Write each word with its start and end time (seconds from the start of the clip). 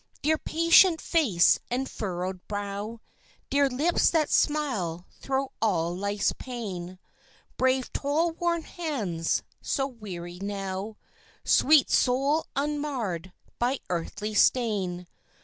Dear 0.23 0.39
patient 0.39 0.99
face 0.99 1.59
and 1.69 1.87
furrowed 1.87 2.47
brow, 2.47 3.01
Dear 3.51 3.69
lips 3.69 4.09
that 4.09 4.31
smile 4.31 5.05
thro' 5.19 5.51
all 5.61 5.95
life's 5.95 6.33
pain, 6.33 6.97
Brave 7.55 7.93
toil 7.93 8.31
worn 8.31 8.63
hands, 8.63 9.43
so 9.61 9.85
weary 9.85 10.39
now, 10.41 10.97
Sweet 11.43 11.91
soul 11.91 12.47
unmarred 12.55 13.31
by 13.59 13.77
earthly 13.91 14.33
stain. 14.33 15.05